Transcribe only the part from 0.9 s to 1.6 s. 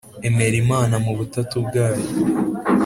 mu butatu